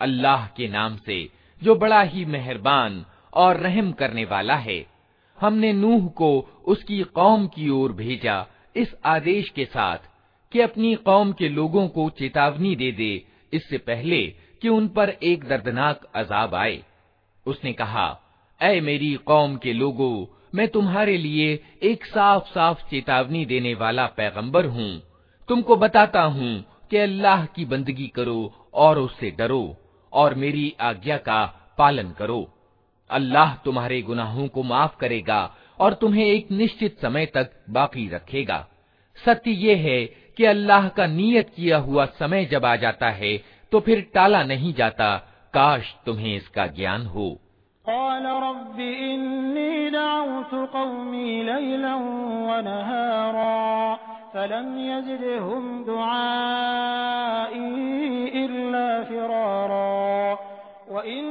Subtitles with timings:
[0.00, 1.18] अल्लाह के नाम से
[1.62, 3.04] जो बड़ा ही मेहरबान
[3.42, 4.84] और रहम करने वाला है
[5.38, 6.28] हमने नूह को
[6.72, 8.36] उसकी कौम की ओर भेजा
[8.76, 9.98] इस आदेश के साथ
[10.52, 13.12] कि अपनी कौम के लोगों को चेतावनी दे दे
[13.53, 14.21] इससे पहले
[14.61, 16.83] कि उन पर एक दर्दनाक अजाब आए।
[17.45, 18.19] उसने कहा,
[18.61, 24.65] ऐ मेरी कौम के लोगों, मैं तुम्हारे लिए एक साफ़ साफ़ चेतावनी देने वाला पैगंबर
[24.65, 25.01] हूँ।
[25.49, 29.77] तुमको बताता हूँ कि अल्लाह की बंदगी करो और उससे डरो
[30.13, 31.45] और मेरी आज्ञा का
[31.77, 32.47] पालन करो।
[33.09, 38.67] अल्लाह तुम्हारे गुनाहों को माफ़ करेगा और तुम्हें एक निश्चित समय तक बाकी रखेगा।
[39.25, 39.99] सत्य ये है
[40.41, 43.31] कि अल्लाह का नियत किया हुआ समय जब आ जाता है
[43.71, 45.09] तो फिर टाला नहीं जाता,
[45.53, 47.27] काश तुम्हें इसका ज्ञान हो।
[54.33, 57.61] फलम यज़िदहुम दुआई
[58.43, 59.85] इल्ला फिरारा।
[60.91, 61.30] वइन्नी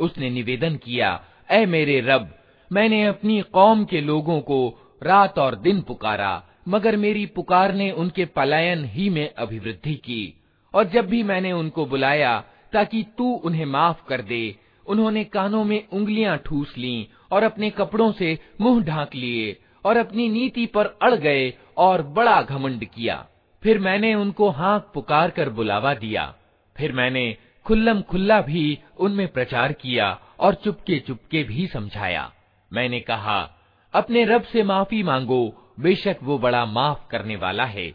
[0.00, 2.38] उसने निवेदन किया, ऐ मेरे रब,
[2.72, 8.24] मैंने अपनी कौम के लोगों को रात और दिन पुकारा, मगर मेरी पुकार ने उनके
[8.24, 10.42] पलायन ही में अभिवृद्धि की।
[10.74, 14.56] और जब भी मैंने उनको बुलाया, ताकि तू उन्हें माफ़ कर दे,
[14.86, 20.28] उन्होंने कानों में उंगलियाँ ठूस लीं और अपने कपड़ों से मुँह ढांक लिए और अपनी
[20.28, 23.26] नीति पर अड़ गए और बड़ा घमंड किया।
[23.62, 26.34] फिर मैंने उनको हाँक पुकार कर बुलावा दिया।
[26.76, 32.32] फिर मैंने खुल्लम खुल्ला भी उनमें प्रचार किया और चुपके चुपके भी समझाया।
[32.72, 33.50] मैंने कहा,
[33.94, 37.94] अपने रब से माफ़ी मांगो, बेशक वो बड़ा माफ़ करने वाला है।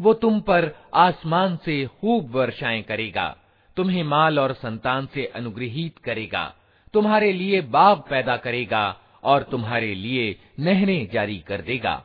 [0.00, 3.36] वो तुम पर आसमान से खूब वर्षाएँ करेगा,
[3.76, 6.54] तुम्हें माल और संतान से अनुग्रहित करेगा,
[6.94, 12.04] तुम्हारे लिए बाग पैदा करेगा और तुम्हारे लिए नहरें जारी कर देगा।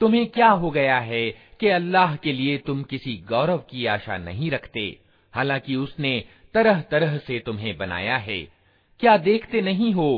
[0.00, 1.24] तुम्हें क्या हो गया है
[1.60, 4.84] कि अल्लाह के लिए तुम किसी गौरव की आशा नहीं रखते
[5.34, 6.12] हालांकि उसने
[6.54, 8.40] तरह तरह से तुम्हें बनाया है
[9.00, 10.08] क्या देखते नहीं हो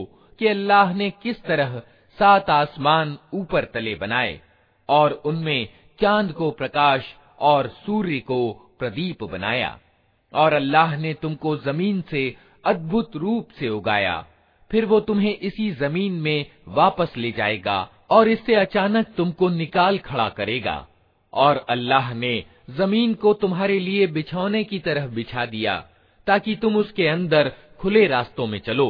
[0.42, 1.78] कि अल्लाह ने किस तरह
[2.18, 4.40] सात आसमान ऊपर तले बनाए
[4.90, 5.68] और उनमें
[6.00, 7.04] चाँद को प्रकाश
[7.40, 8.40] और सूर्य को
[8.80, 9.78] प्रदीप बनाया।
[10.34, 12.24] और अल्लाह ने तुमको ज़मीन से
[12.66, 14.16] अद्भुत रूप से उगाया।
[14.72, 17.78] फिर वो तुम्हें इसी ज़मीन में वापस ले जाएगा
[18.10, 20.88] और इससे अचानक तुमको निकाल खड़ा करेगा।
[21.34, 22.34] और अल्लाह ने
[22.70, 25.78] ज़मीन को तुम्हारे लिए बिछौने की तरह बिछा दिया,
[26.28, 28.90] ताकि तुम उसके अंदर खुले रास्तों में चलो।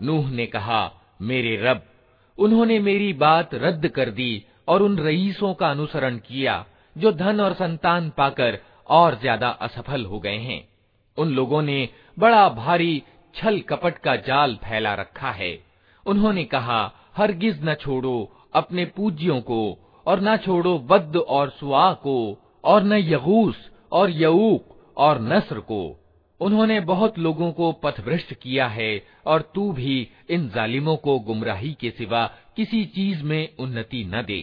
[0.00, 0.80] नूह ने कहा
[1.22, 1.82] मेरे रब
[2.38, 4.32] उन्होंने मेरी बात रद्द कर दी
[4.68, 6.64] और उन रईसों का अनुसरण किया
[6.96, 8.58] जो धन और संतान पाकर
[8.90, 10.60] और ज्यादा असफल हो गए हैं
[11.18, 11.78] उन लोगों ने
[12.18, 13.02] बड़ा भारी
[13.34, 15.52] छल कपट का जाल फैला रखा है
[16.06, 16.80] उन्होंने कहा
[17.16, 18.16] हरगिज न छोड़ो
[18.54, 19.60] अपने पूज्यों को
[20.06, 22.16] और न छोड़ो वद्द और सुआ को
[22.64, 23.56] और न यगूस
[23.92, 25.82] और यऊक और नस्र को
[26.40, 28.90] उन्होंने बहुत लोगों को पथभ्रष्ट किया है
[29.26, 29.96] और तू भी
[30.30, 32.22] इन जालिमों को गुमराही के सिवा
[32.56, 34.42] किसी चीज में उन्नति न दे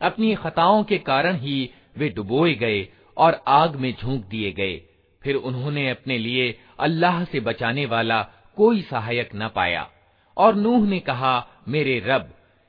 [0.00, 1.56] अपनी खताओं के कारण ही
[1.98, 2.80] वे डुबोए गए
[3.16, 4.76] और आग में झोंक दिए गए
[5.22, 6.44] फिर उन्होंने अपने लिए
[6.80, 8.20] अल्लाह से बचाने वाला
[8.56, 9.82] कोई सहायक न पाया
[10.36, 11.34] और नूह ने कहा
[11.68, 12.24] मेरे रब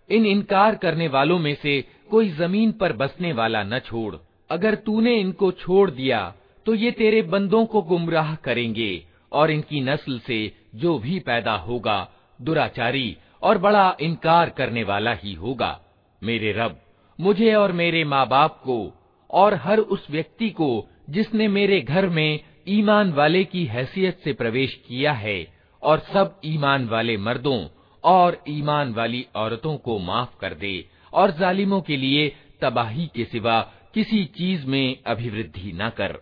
[0.09, 1.73] इन इनकार करने वालों में से
[2.06, 4.14] कोई ज़मीन पर बसने वाला न छोड़।
[4.50, 6.34] अगर तूने इनको छोड़ दिया
[6.66, 10.38] तो ये तेरे बंदों को गुमराह करेंगे, और इनकी नस्ल से
[10.74, 12.08] जो भी पैदा होगा,
[12.40, 15.78] दुराचारी और बड़ा इनकार करने वाला ही होगा।
[16.22, 16.80] मेरे रब,
[17.18, 18.92] मुझे और मेरे माँ बाप को,
[19.30, 24.74] और हर उस व्यक्ति को, जिसने मेरे घर में ईमान वाले की हैसियत से प्रवेश
[24.88, 25.46] किया है,
[25.82, 27.58] और सब ईमान वाले मर्दों
[28.04, 30.74] और ईमान वाली औरतों को माफ़ कर दे
[31.16, 32.28] और जालिमों के लिए
[32.60, 33.60] तबाही के सिवा
[33.94, 36.18] किसी चीज़ में अभिवृद्धि न कर।